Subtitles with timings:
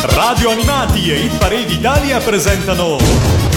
[0.00, 2.98] Radio Animati e Hit Parade Italia presentano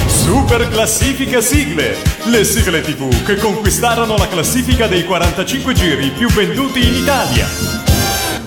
[0.07, 6.79] Super Classifica Sigle, le sigle tv che conquistarono la classifica dei 45 giri più venduti
[6.79, 7.47] in Italia.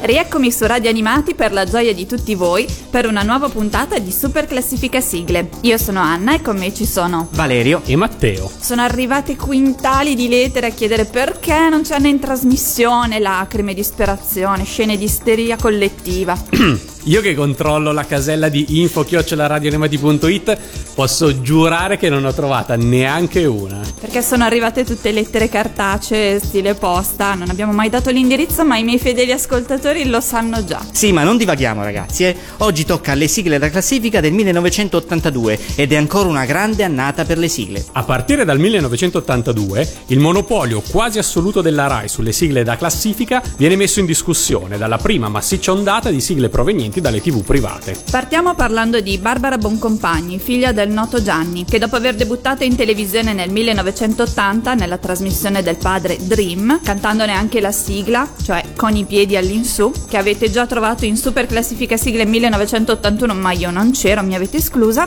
[0.01, 4.11] Rieccomi su Radio Animati per la gioia di tutti voi per una nuova puntata di
[4.11, 5.49] Super Classifica Sigle.
[5.61, 8.51] Io sono Anna e con me ci sono Valerio e Matteo.
[8.58, 14.97] Sono arrivate quintali di lettere a chiedere perché non c'hanno in trasmissione lacrime, disperazione, scene
[14.97, 16.37] di isteria collettiva.
[17.07, 20.59] Io che controllo la casella di info-radioanimati.it
[20.95, 23.83] posso giurare che non ho trovata neanche una.
[24.01, 28.85] Perché sono arrivate tutte lettere cartacee, stile posta, non abbiamo mai dato l'indirizzo ma i
[28.85, 30.81] miei fedeli ascoltatori lo sanno già.
[30.93, 32.35] Sì, ma non divaghiamo ragazzi, eh.
[32.59, 37.37] Oggi tocca alle sigle da classifica del 1982 ed è ancora una grande annata per
[37.37, 37.84] le sigle.
[37.93, 43.77] A partire dal 1982 il monopolio quasi assoluto della RAI sulle sigle da classifica viene
[43.77, 47.97] messo in discussione dalla prima massiccia ondata di sigle provenienti provenienti dalle tv private.
[48.11, 53.33] Partiamo parlando di Barbara Boncompagni, figlia del noto Gianni, che dopo aver debuttato in televisione
[53.33, 59.37] nel 1980 nella trasmissione del padre Dream, cantandone anche la sigla, cioè Con i piedi
[59.37, 64.34] all'insù, che avete già trovato in super classifica sigle 1981, ma io non c'ero, mi
[64.34, 65.06] avete esclusa,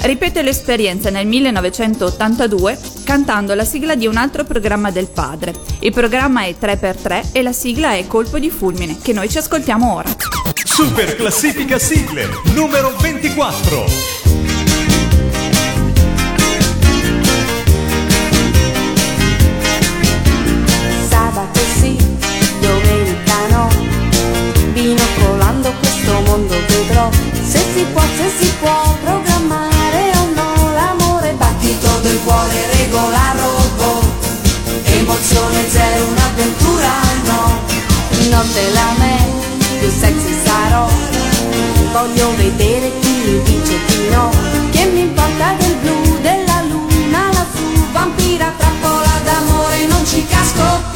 [0.00, 5.54] ripete l'esperienza nel 1982 cantando la sigla di un altro programma del padre.
[5.80, 9.94] Il programma è 3x3 e la sigla è Colpo di fulmine, che noi ci ascoltiamo
[9.94, 10.53] ora.
[10.74, 13.86] Super classifica sigle numero 24.
[21.08, 21.96] Sabato sì,
[22.60, 23.68] domenica no,
[24.72, 27.08] binocolando questo mondo vedrò.
[27.40, 34.04] Se si può, se si può programmare o no l'amore, battito del cuore, regola robot,
[34.86, 36.90] emozione zero, un'avventura
[37.26, 37.60] no,
[38.28, 39.53] notte la me,
[39.84, 40.88] più sexy sarò.
[41.92, 44.30] Voglio vedere chi dice di no
[44.70, 50.93] Che mi importa del blu della luna lassù Vampira trappola d'amore non ci casco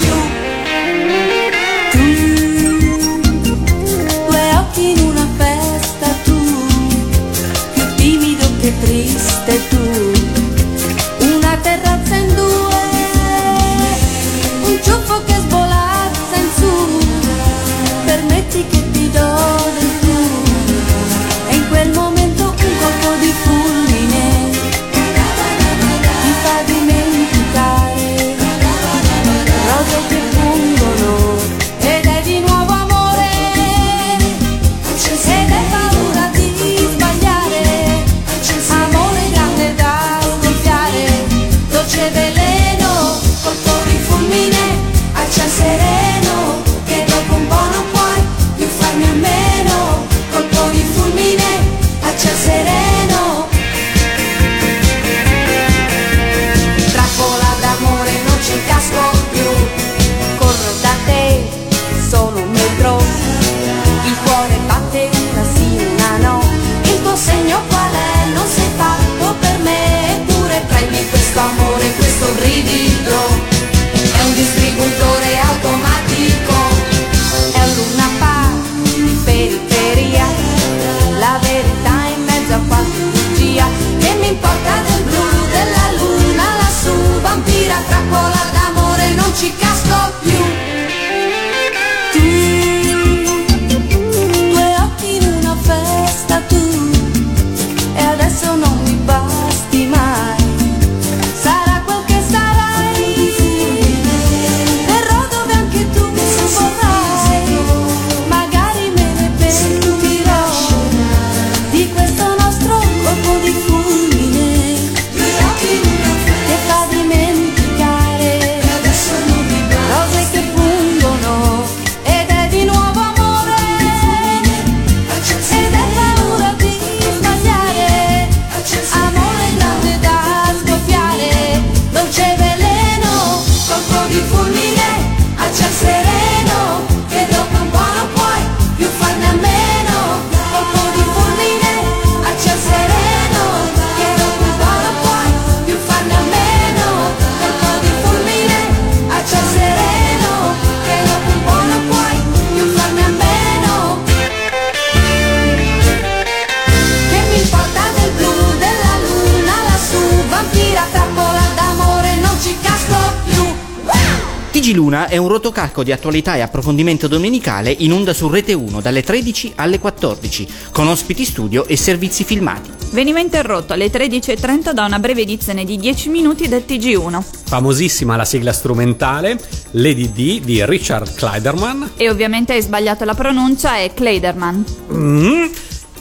[164.89, 169.03] Luna è un rotocalco di attualità e approfondimento domenicale in onda su Rete 1 dalle
[169.03, 172.71] 13 alle 14, con ospiti studio e servizi filmati.
[172.93, 177.23] Veniva interrotto alle 13.30 da una breve edizione di 10 minuti del TG1.
[177.45, 179.39] Famosissima la sigla strumentale
[179.73, 184.65] Lady D di Richard Kleiderman E ovviamente hai sbagliato la pronuncia, è Kleiderman.
[184.91, 185.45] Mm.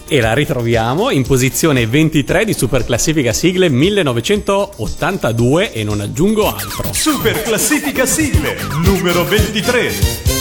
[0.08, 6.94] E la ritroviamo in posizione 23 di Super Classifica Sigle 1982 e non aggiungo altro.
[6.94, 10.37] Super classifica sigle numero 23.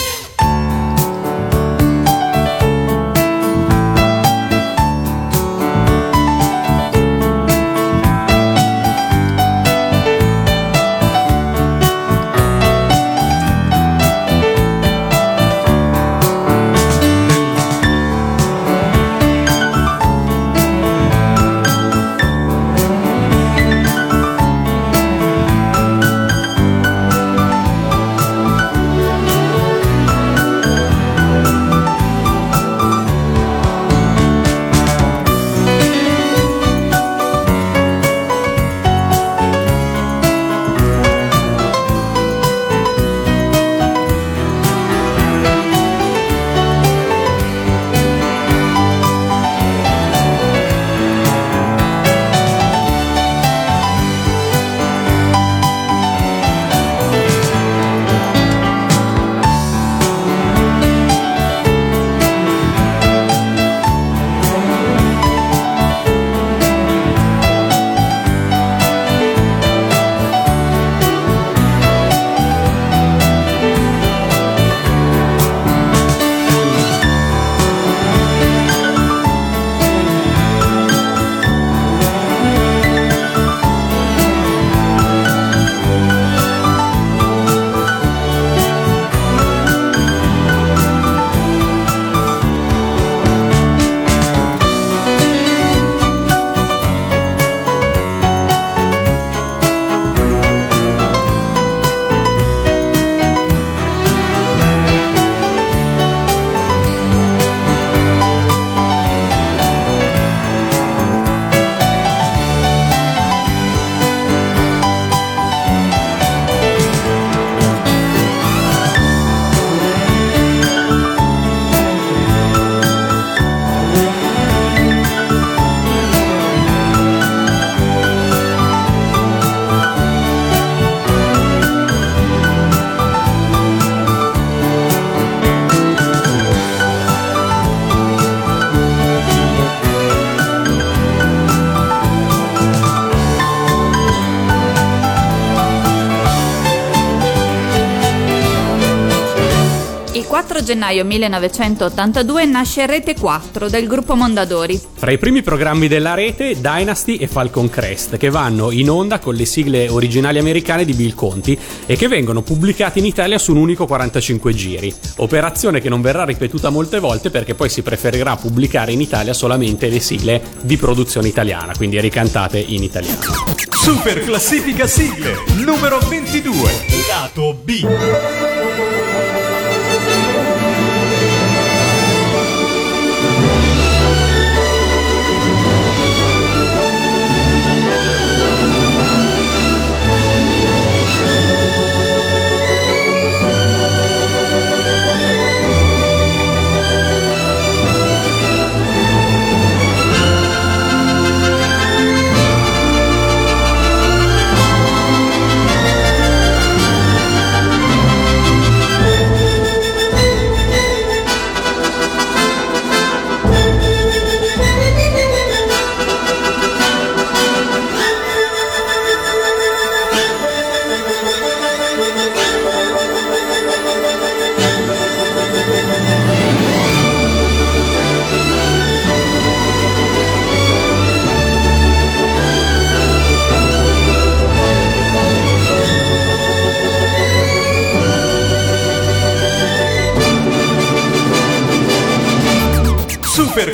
[150.67, 154.77] Gennaio 1982 nasce Rete 4 del gruppo Mondadori.
[154.95, 159.33] Fra i primi programmi della rete, Dynasty e Falcon Crest, che vanno in onda con
[159.33, 163.59] le sigle originali americane di Bill Conti e che vengono pubblicati in Italia su un
[163.59, 164.93] unico 45 giri.
[165.17, 169.87] Operazione che non verrà ripetuta molte volte perché poi si preferirà pubblicare in Italia solamente
[169.87, 173.55] le sigle di produzione italiana, quindi ricantate in italiano.
[173.71, 176.71] Super classifica sigle numero 22.
[177.07, 178.96] Lato B.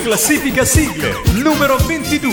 [0.02, 2.30] classifica sigle numero 22.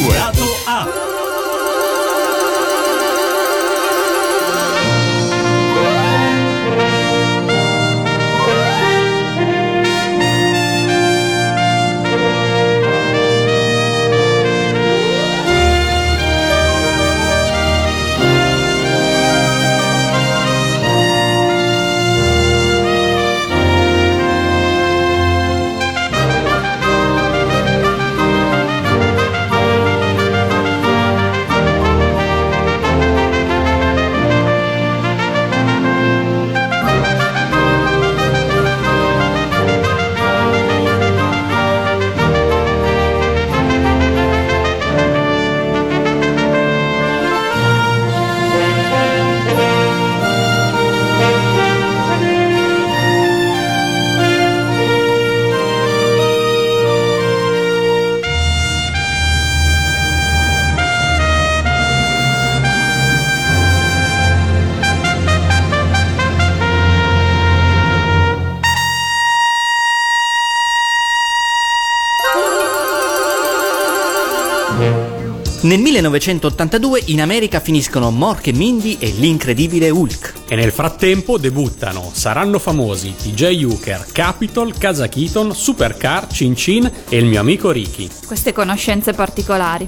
[75.64, 80.34] Nel 1982 in America finiscono Mork e Mindy e l'incredibile Hulk.
[80.48, 87.16] E nel frattempo debuttano Saranno famosi TJ Hooker, Capitol, Casa Keaton, Supercar, Cin Cin e
[87.16, 88.10] il mio amico Ricky.
[88.26, 89.88] Queste conoscenze particolari.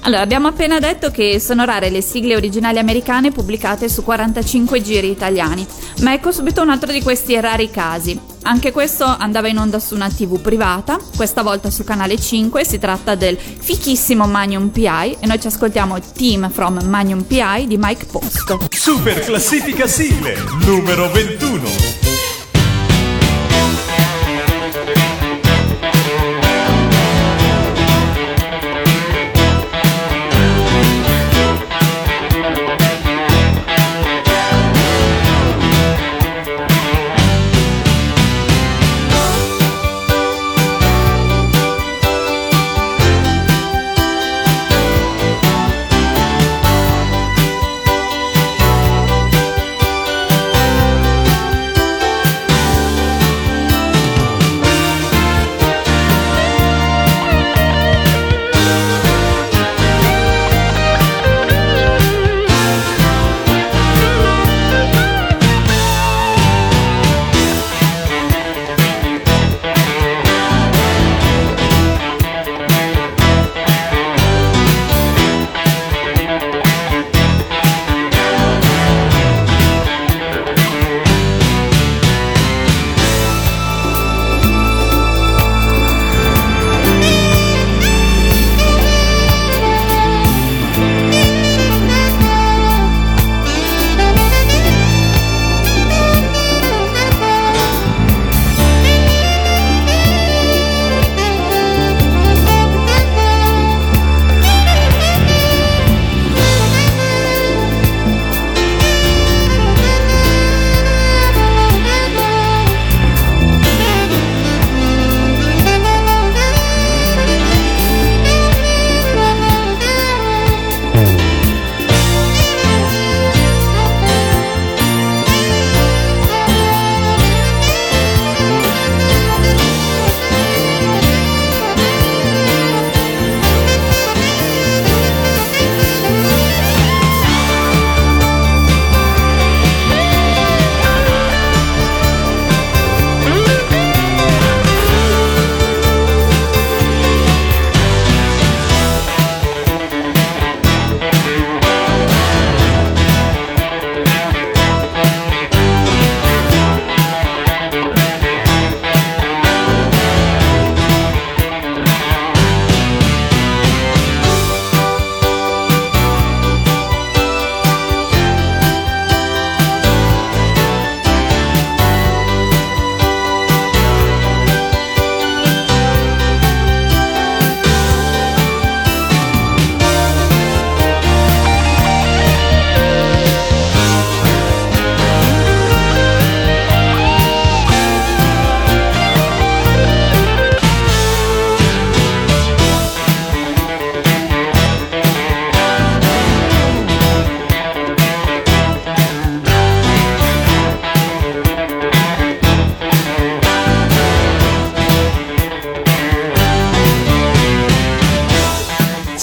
[0.00, 5.10] Allora, abbiamo appena detto che sono rare le sigle originali americane pubblicate su 45 giri
[5.10, 5.64] italiani,
[6.00, 8.27] ma ecco subito un altro di questi rari casi.
[8.42, 12.78] Anche questo andava in onda su una TV privata, questa volta su Canale 5, si
[12.78, 18.06] tratta del fichissimo Magnum PI e noi ci ascoltiamo Team from Magnum PI di Mike
[18.06, 18.74] Post.
[18.74, 22.07] Super classifica sigle numero 21.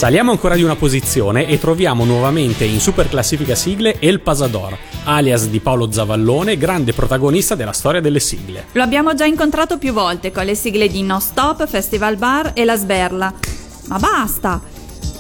[0.06, 5.48] Saliamo ancora di una posizione e troviamo nuovamente in super classifica sigle El Pasador, alias
[5.48, 8.66] di Paolo Zavallone, grande protagonista della storia delle sigle.
[8.74, 12.66] Lo abbiamo già incontrato più volte con le sigle di No Stop, Festival Bar e
[12.66, 13.34] La Sberla.
[13.88, 14.62] Ma basta!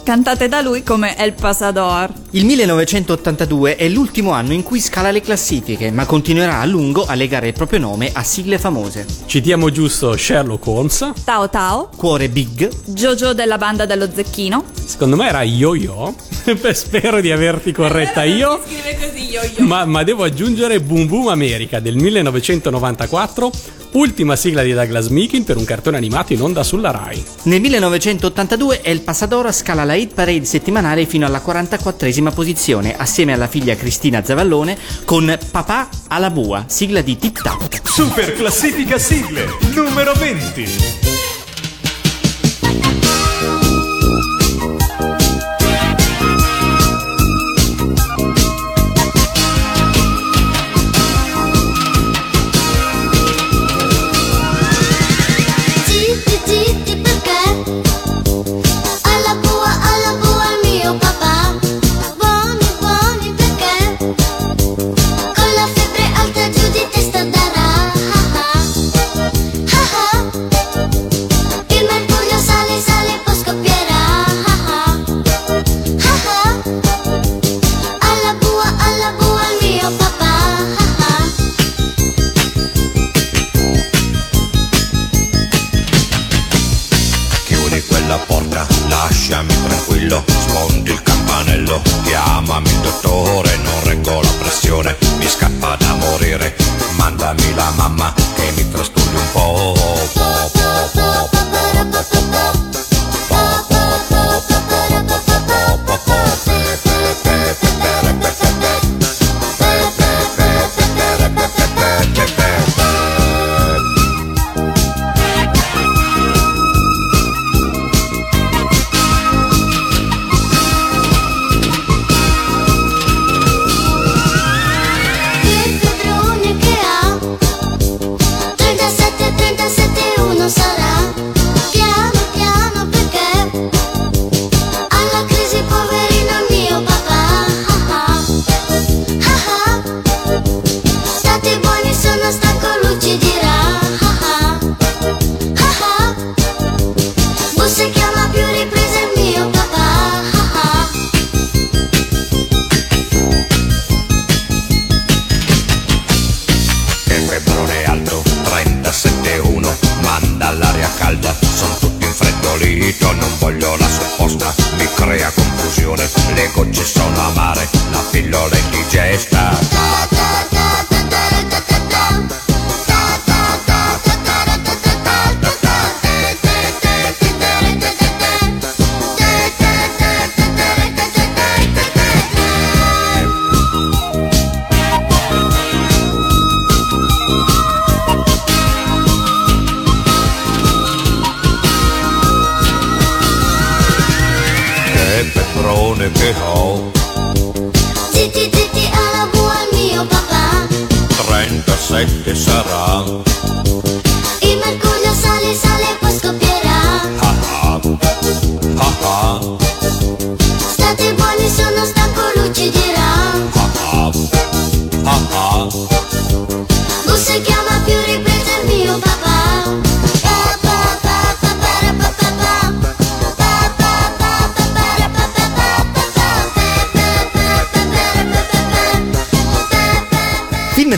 [0.04, 2.25] cantate da lui come El Pasador.
[2.36, 7.13] Il 1982 è l'ultimo anno in cui scala le classifiche, ma continuerà a lungo a
[7.13, 9.06] legare il proprio nome a sigle famose.
[9.25, 11.12] Citiamo giusto Sherlock Holmes.
[11.24, 11.89] Tao Tao.
[11.96, 12.70] Cuore Big.
[12.88, 14.65] Jojo della banda dello Zecchino.
[14.74, 16.13] Secondo me era Yo-Yo.
[16.74, 18.60] Spero di averti corretta io.
[18.65, 19.63] Si scrive così Yo-Yo.
[19.65, 23.51] Ma, ma devo aggiungere Boom Boom America del 1994
[23.96, 27.24] ultima sigla di Douglas Meekin per un cartone animato in onda sulla Rai.
[27.44, 33.48] Nel 1982 El Pasador scala la hit parade settimanale fino alla 44esima posizione, assieme alla
[33.48, 37.82] figlia Cristina Zavallone con Papà alla bua, sigla di Tip Tap.
[37.84, 41.14] Super classifica sigle numero 20.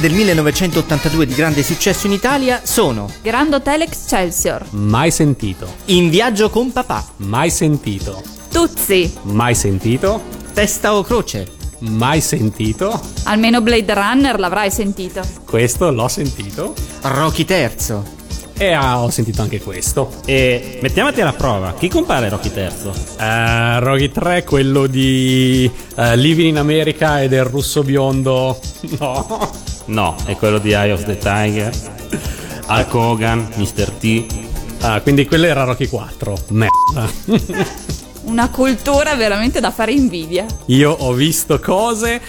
[0.08, 5.68] Del 1982 di grande successo in Italia sono Grand Hotel Excelsior, Mai sentito.
[5.86, 8.22] In viaggio con papà, Mai sentito.
[8.50, 10.24] Tuzzi, Mai sentito.
[10.54, 11.46] Testa o croce,
[11.80, 12.98] Mai sentito.
[13.26, 15.20] almeno Blade Runner l'avrai sentito.
[15.44, 16.74] Questo l'ho sentito.
[17.02, 17.98] Rocky III,
[18.60, 20.12] E ah, ho sentito anche questo.
[20.26, 21.74] E mettiamoti alla prova.
[21.74, 22.92] Chi compare Rocky Terzo?
[23.20, 28.60] Eh, Rocky 3, quello di eh, Living in America e del russo biondo.
[28.98, 29.52] No.
[29.86, 31.72] No, è quello di Eye of the Tiger.
[32.68, 33.90] Hulk Hogan, Mr.
[33.92, 34.26] T.
[34.82, 36.38] Ah, quindi quello era Rocky 4.
[36.50, 37.10] Merda.
[38.24, 40.46] Una cultura veramente da fare invidia.
[40.66, 42.20] Io ho visto cose,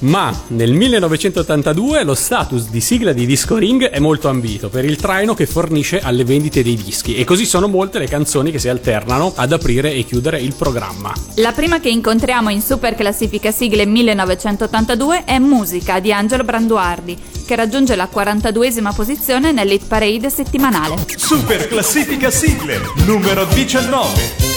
[0.00, 4.96] ma nel 1982 lo status di sigla di Disco Ring è molto ambito per il
[4.96, 8.68] traino che fornisce alle vendite dei dischi e così sono molte le canzoni che si
[8.68, 11.12] alternano ad aprire e chiudere il programma.
[11.36, 17.16] La prima che incontriamo in Super Classifica Sigle 1982 è Musica di Angelo Branduardi,
[17.46, 20.96] che raggiunge la 42esima posizione nell'hit parade settimanale.
[21.16, 24.53] Super classifica sigle numero 19.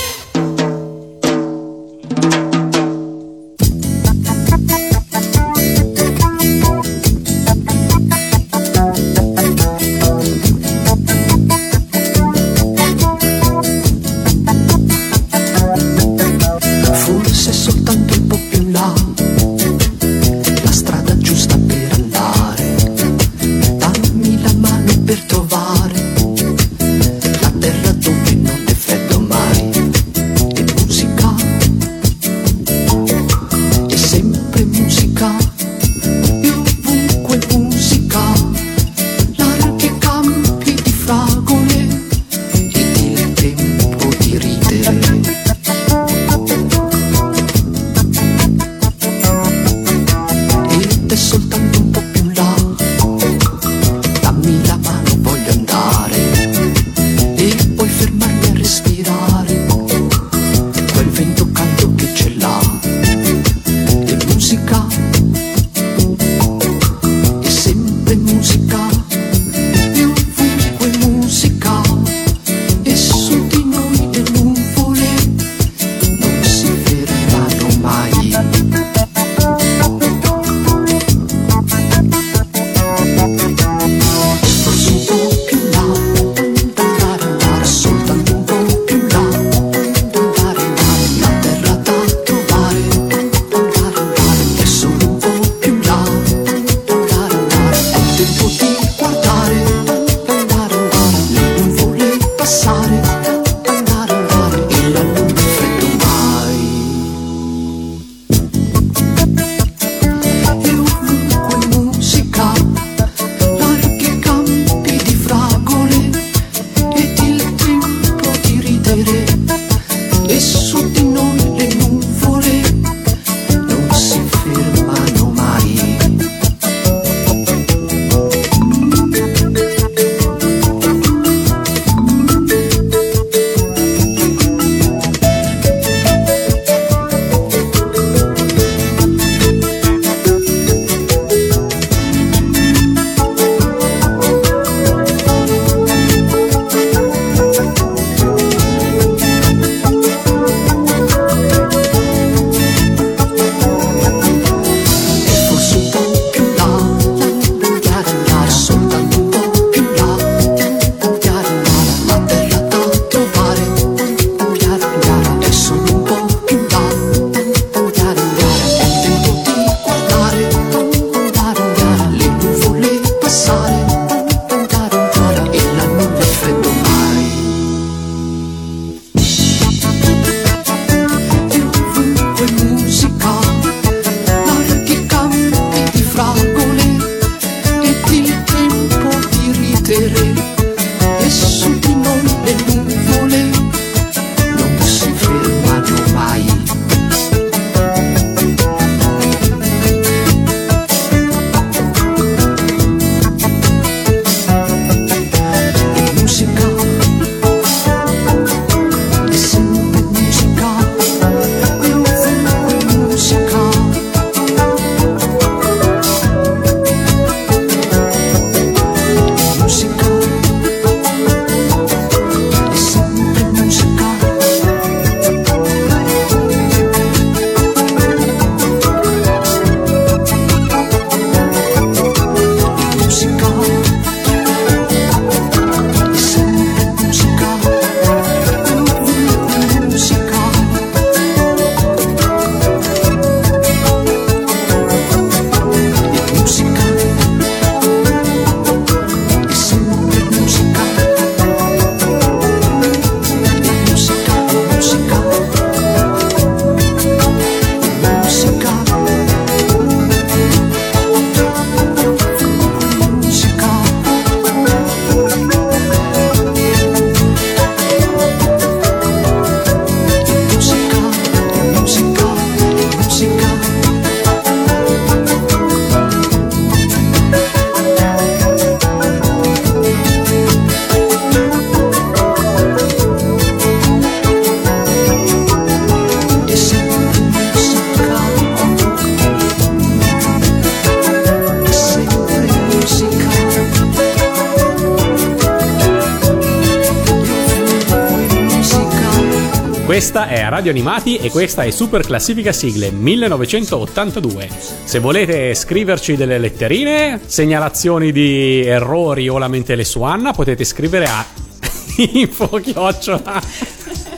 [300.08, 304.48] Questa è Radio Animati e questa è Super Classifica Sigle 1982.
[304.86, 311.26] Se volete scriverci delle letterine, segnalazioni di errori o lamentele su Anna, potete scrivere a
[312.14, 313.42] info chiocciola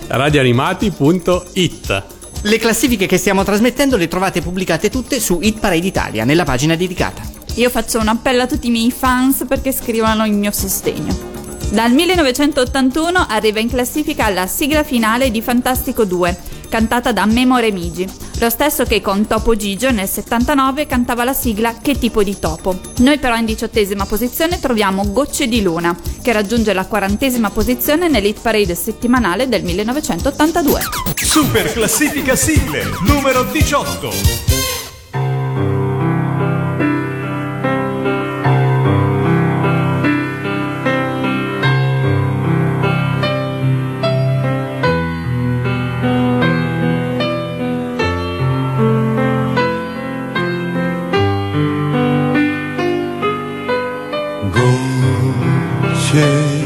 [0.10, 2.04] radioanimati.it.
[2.42, 6.76] Le classifiche che stiamo trasmettendo le trovate pubblicate tutte su Hit Parade Italia, nella pagina
[6.76, 7.24] dedicata.
[7.56, 11.39] Io faccio un appello a tutti i miei fans perché scrivano il mio sostegno.
[11.72, 16.36] Dal 1981 arriva in classifica la sigla finale di Fantastico 2,
[16.68, 18.08] cantata da Memo Remigi,
[18.40, 22.80] lo stesso che con Topo Gigio nel 79 cantava la sigla Che tipo di topo.
[22.98, 28.40] Noi però in diciottesima posizione troviamo Gocce di Luna, che raggiunge la quarantesima posizione nell'hit
[28.42, 30.82] parade settimanale del 1982.
[31.14, 34.59] Super classifica sigle numero 18.
[56.12, 56.59] Gocce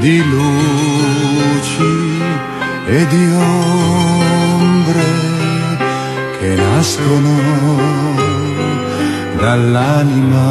[0.00, 1.94] di luci
[2.86, 5.04] e di ombre
[6.38, 7.34] che nascono
[9.38, 10.46] dall'anima.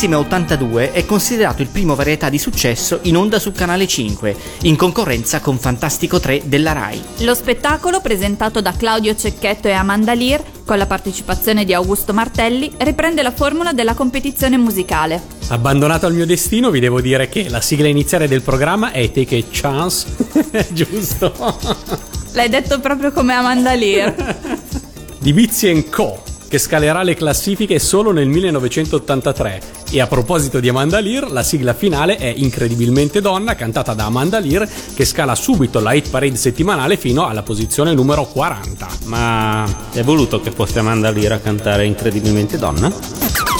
[0.00, 4.74] Premiatissime 82 è considerato il primo varietà di successo in onda su Canale 5, in
[4.74, 7.02] concorrenza con Fantastico 3 della RAI.
[7.18, 12.72] Lo spettacolo, presentato da Claudio Cecchetto e Amanda Lear, con la partecipazione di Augusto Martelli,
[12.78, 15.20] riprende la formula della competizione musicale.
[15.48, 19.36] Abbandonato al mio destino, vi devo dire che la sigla iniziale del programma è Take
[19.36, 20.06] a Chance,
[20.72, 21.58] giusto?
[22.32, 24.14] L'hai detto proprio come Amanda Lear.
[25.18, 26.29] Di Bizzi Co.
[26.50, 29.62] che scalerà le classifiche solo nel 1983.
[29.92, 34.40] E a proposito di Amanda Lear, la sigla finale è Incredibilmente Donna, cantata da Amanda
[34.40, 38.88] Lear, che scala subito la hit parade settimanale fino alla posizione numero 40.
[39.04, 42.92] Ma è voluto che fosse Amanda Lear a cantare Incredibilmente Donna?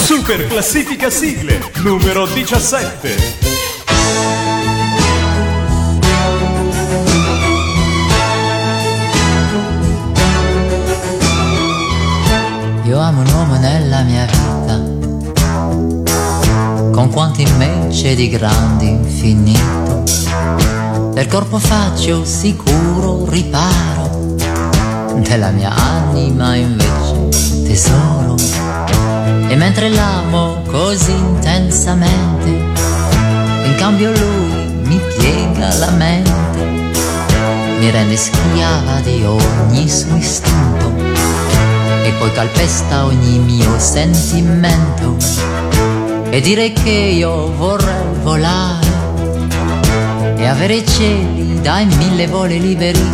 [0.01, 3.60] Super classifica sigle numero 17.
[14.01, 14.81] Nella mia vita,
[16.91, 20.05] con quanti invece di grandi infinito.
[21.13, 24.37] Del corpo faccio sicuro riparo,
[25.17, 28.37] della mia anima invece tesoro.
[29.49, 36.91] E mentre l'amo così intensamente, in cambio lui mi piega la mente,
[37.79, 40.91] mi rende schiava di ogni suo istinto
[42.11, 45.17] e poi calpesta ogni mio sentimento.
[46.31, 48.89] E dire che io vorrei volare
[50.37, 53.07] e avere cieli dai mille voli liberi.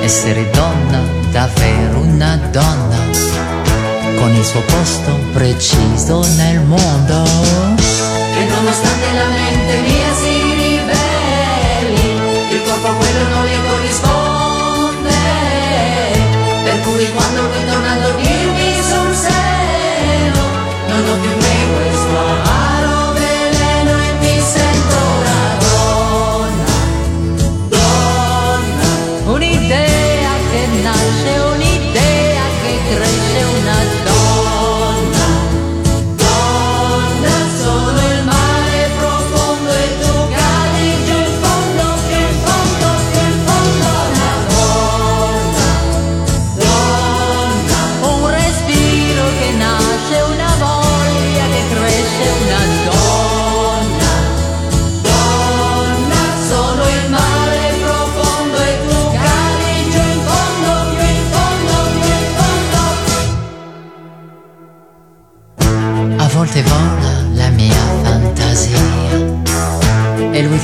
[0.00, 2.98] Essere donna davvero una donna
[4.16, 7.22] con il suo posto preciso nel mondo.
[8.34, 12.08] Che nonostante la mente mia si ribelli,
[12.52, 15.18] il corpo a quello non gli corrisponde.
[16.64, 17.49] Per cui quando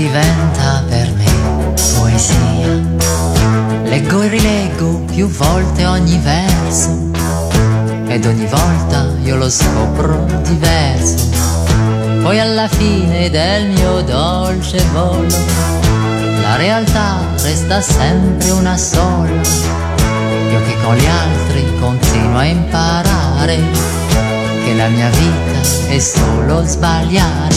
[0.07, 2.69] diventa per me poesia.
[3.83, 7.11] Leggo e rileggo più volte ogni verso
[8.07, 11.29] ed ogni volta io lo scopro diverso.
[12.23, 15.27] Poi alla fine del mio dolce volo,
[16.41, 19.41] la realtà resta sempre una sola.
[20.51, 23.59] Io che con gli altri continuo a imparare
[24.65, 27.55] che la mia vita è solo sbagliare.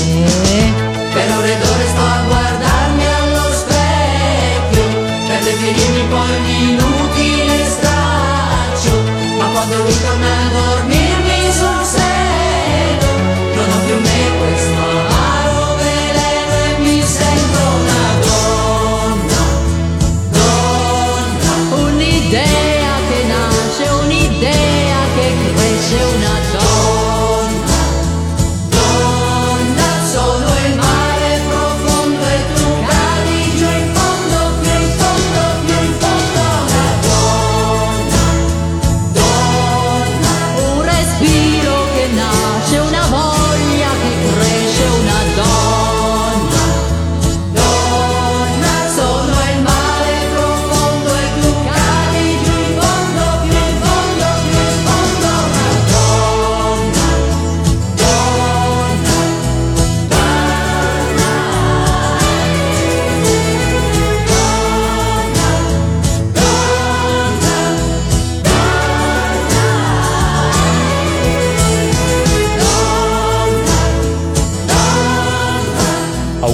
[1.13, 2.08] Per ore ed ore sto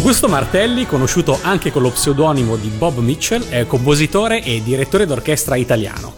[0.05, 5.55] Augusto Martelli, conosciuto anche con lo pseudonimo di Bob Mitchell, è compositore e direttore d'orchestra
[5.55, 6.13] italiano.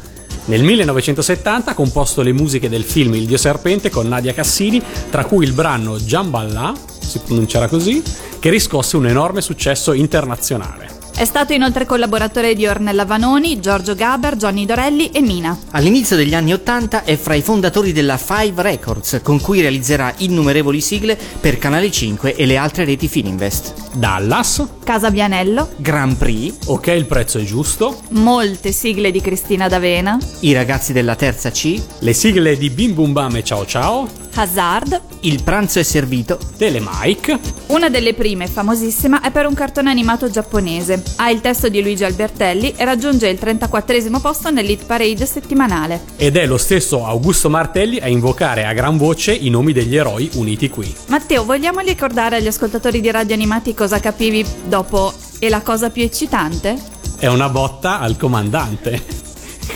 [0.48, 5.24] Nel 1970 ha composto le musiche del film Il Dio Serpente con Nadia Cassini, tra
[5.24, 8.04] cui il brano Giamballà, si pronuncerà così,
[8.40, 10.97] che riscosse un enorme successo internazionale.
[11.18, 15.58] È stato inoltre collaboratore di Ornella Vanoni, Giorgio Gaber, Johnny Dorelli e Mina.
[15.72, 20.80] All'inizio degli anni 80 è fra i fondatori della Five Records, con cui realizzerà innumerevoli
[20.80, 23.74] sigle per Canale 5 e le altre reti Fininvest.
[23.96, 30.20] Dallas, Casa Bianello, Grand Prix, Ok il prezzo è giusto, molte sigle di Cristina D'Avena,
[30.42, 35.02] I ragazzi della terza C, le sigle di Bim Bum Bam e Ciao Ciao, Hazard.
[35.22, 41.07] Il pranzo è servito, Telemike, Una delle prime, famosissima, è per un cartone animato giapponese.
[41.16, 46.02] Ha il testo di Luigi Albertelli e raggiunge il 34 posto nell'hit parade settimanale.
[46.18, 50.30] ed è lo stesso Augusto Martelli a invocare a gran voce i nomi degli eroi
[50.36, 50.94] uniti qui.
[51.08, 56.04] Matteo, vogliamo ricordare agli ascoltatori di radio animati cosa capivi dopo e la cosa più
[56.04, 56.78] eccitante?
[57.18, 59.04] È una botta al comandante.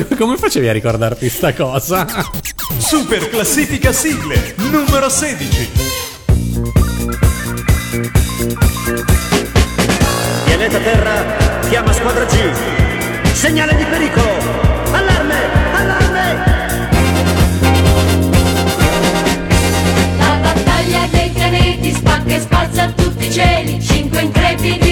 [0.17, 2.05] Come facevi a ricordarti sta cosa?
[2.77, 6.10] Super classifica sigle numero 16.
[10.61, 11.23] Pianeta Terra
[11.69, 13.33] chiama squadra G.
[13.33, 14.37] Segnale di pericolo.
[14.91, 15.35] Allarme!
[15.73, 16.89] Allarme!
[20.19, 23.81] La battaglia dei pianeti spacca e spazza tutti i cieli.
[23.81, 24.90] Cinque intrepidi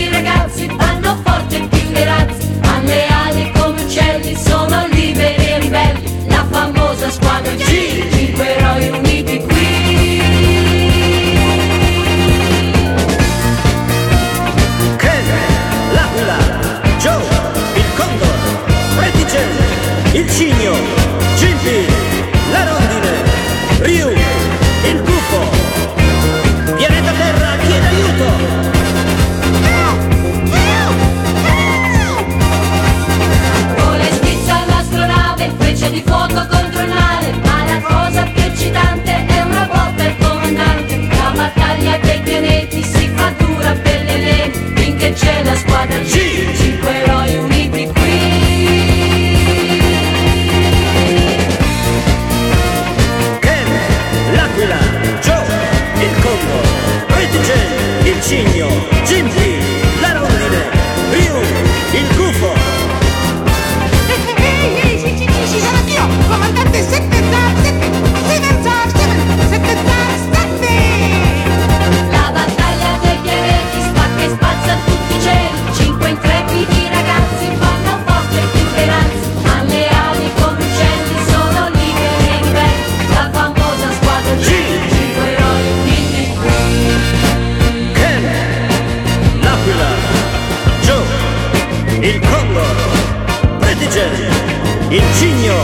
[95.30, 95.64] Cigno,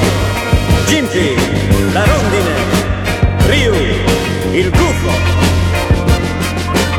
[0.85, 1.35] Gimpi,
[1.91, 2.53] la rondine,
[3.47, 3.73] Ryu,
[4.53, 5.09] il gufo.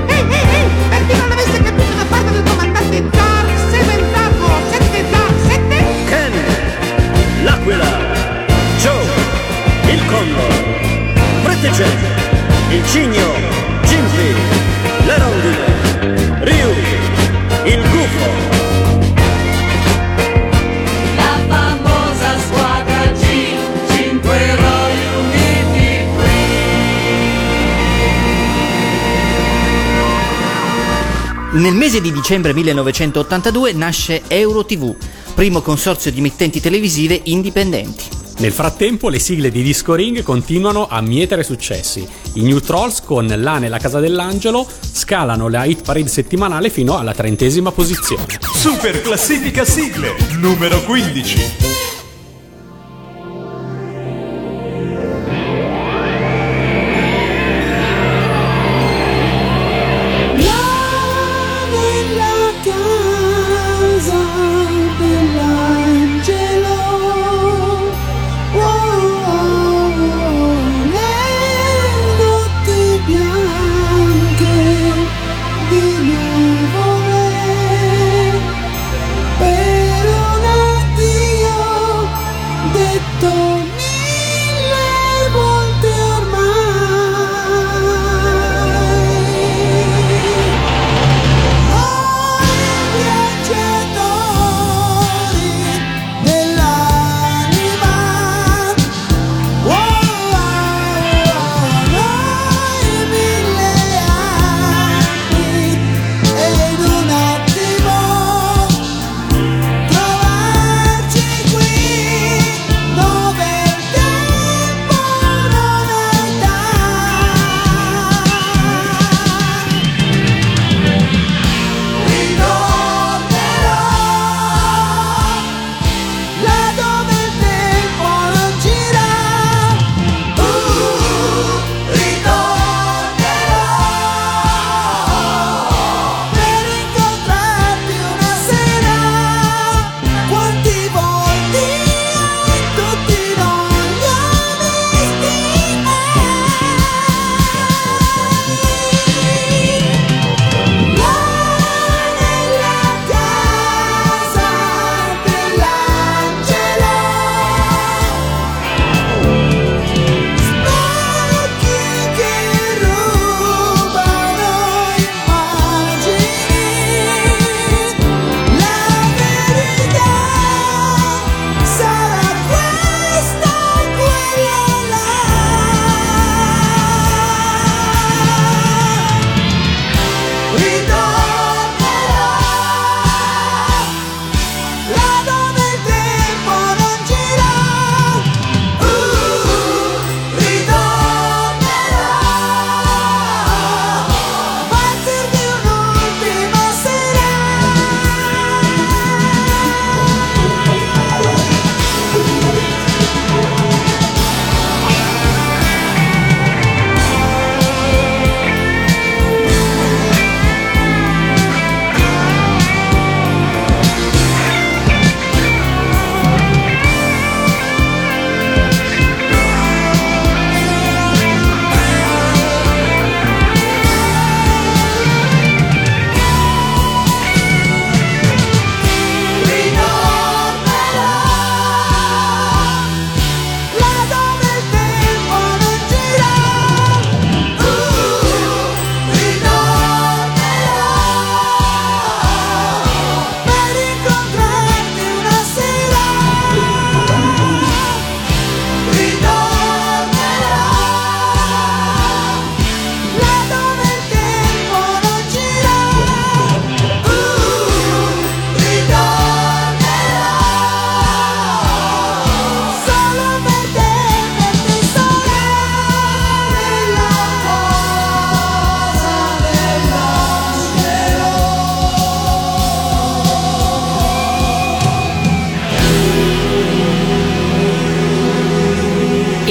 [0.09, 5.05] Ehi, ehi, ehi, per chi non l'avesse capito da parte del comandante Zar, seventato, sette
[5.13, 5.85] Zar, sette?
[6.09, 6.33] Ken,
[7.45, 7.99] l'aquila,
[8.81, 10.55] Joe, il condor,
[11.45, 12.03] Prettigent,
[12.71, 13.31] il cigno,
[13.85, 14.35] Gimpi,
[15.07, 16.36] la rondine,
[31.57, 34.95] Nel mese di dicembre 1982 nasce EuroTV,
[35.35, 38.05] primo consorzio di emittenti televisive indipendenti.
[38.41, 42.07] Nel frattempo le sigle di Disco Ring continuano a mietere successi.
[42.35, 47.15] I New Trolls con Là nella casa dell'angelo scalano la hit parade settimanale fino alla
[47.15, 48.39] trentesima posizione.
[48.55, 51.76] Super classifica sigle numero 15.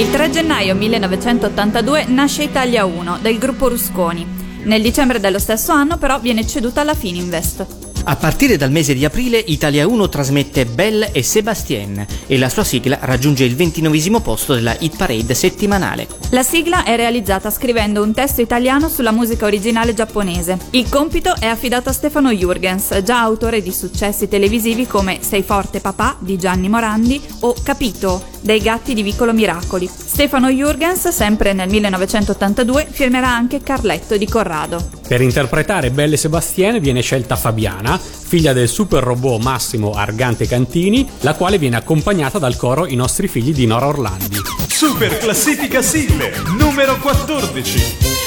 [0.06, 4.24] Il 3 gennaio 1982 nasce Italia 1 del gruppo Rusconi.
[4.62, 7.85] Nel dicembre dello stesso anno però viene ceduta alla Fininvest.
[8.08, 12.62] A partire dal mese di aprile Italia 1 trasmette Belle e Sébastien e la sua
[12.62, 16.06] sigla raggiunge il 29 posto della hit parade settimanale.
[16.30, 20.56] La sigla è realizzata scrivendo un testo italiano sulla musica originale giapponese.
[20.70, 25.80] Il compito è affidato a Stefano Jurgens, già autore di successi televisivi come Sei forte
[25.80, 29.90] papà di Gianni Morandi o Capito dei gatti di Vicolo Miracoli.
[30.16, 34.82] Stefano Jurgens, sempre nel 1982, firmerà anche Carletto di Corrado.
[35.06, 41.34] Per interpretare Belle Sebastien viene scelta Fabiana, figlia del super robot Massimo Argante Cantini, la
[41.34, 44.40] quale viene accompagnata dal coro I nostri figli di Nora Orlandi.
[44.66, 48.25] Super classifica sigle numero 14.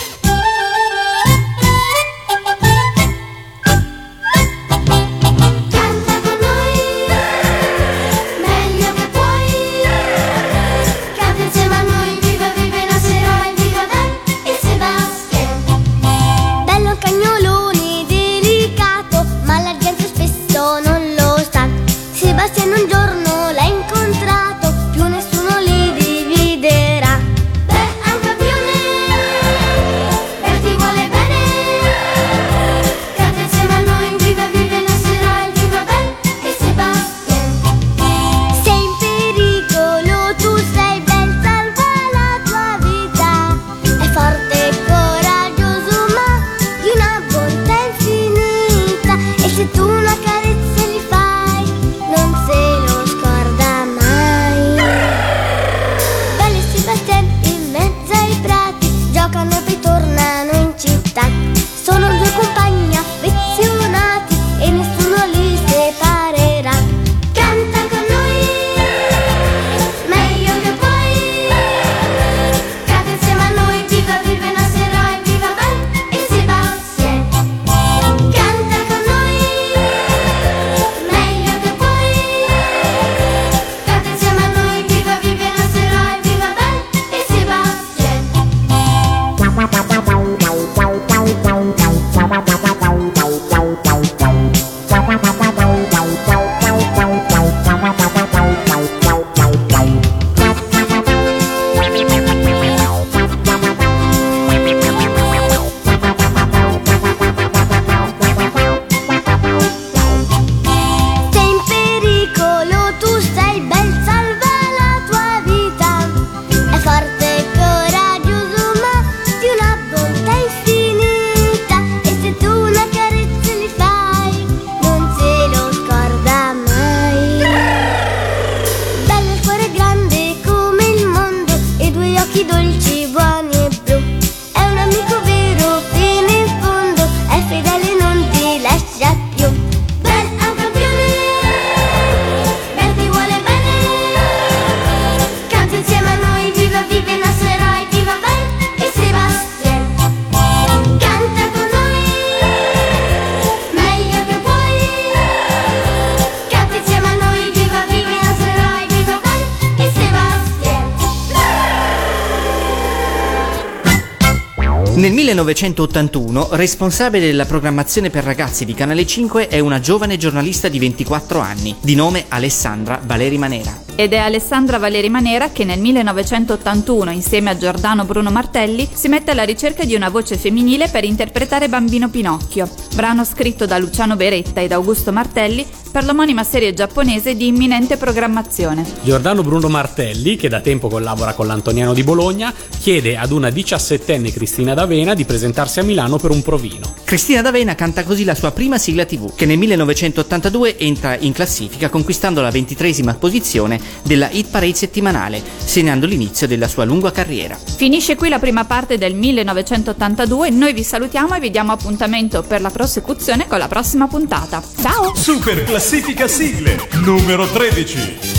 [165.30, 171.40] 1981, responsabile della programmazione per ragazzi di Canale 5 è una giovane giornalista di 24
[171.40, 173.89] anni, di nome Alessandra Valeri Manera.
[174.00, 179.32] Ed è Alessandra Valeri Manera che nel 1981, insieme a Giordano Bruno Martelli, si mette
[179.32, 184.62] alla ricerca di una voce femminile per interpretare Bambino Pinocchio, brano scritto da Luciano Beretta
[184.62, 188.86] ed Augusto Martelli per l'omonima serie giapponese di imminente programmazione.
[189.02, 194.32] Giordano Bruno Martelli, che da tempo collabora con l'Antoniano di Bologna, chiede ad una diciassettenne
[194.32, 196.94] Cristina D'Avena di presentarsi a Milano per un provino.
[197.04, 201.90] Cristina D'Avena canta così la sua prima sigla TV, che nel 1982 entra in classifica
[201.90, 207.58] conquistando la ventitresima posizione della hit parade settimanale, segnando l'inizio della sua lunga carriera.
[207.58, 212.62] Finisce qui la prima parte del 1982, noi vi salutiamo e vi diamo appuntamento per
[212.62, 214.62] la prosecuzione con la prossima puntata.
[214.82, 215.16] Ciao!
[215.16, 218.39] Super classifica sigle numero 13.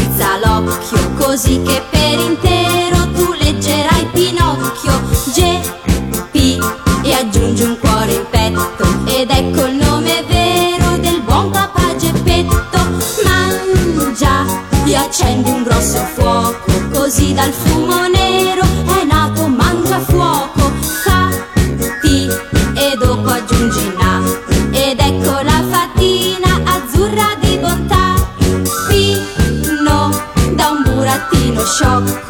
[0.00, 4.98] strizza l'occhio così che per intero tu leggerai Pinocchio.
[5.32, 5.60] G
[6.30, 6.58] P
[7.02, 12.78] e aggiungi un cuore in petto ed ecco il nome vero del buon papà Geppetto.
[13.24, 14.46] Mangia
[14.86, 19.04] e accendi un grosso fuoco così dal fumo nero è
[31.70, 32.29] shock.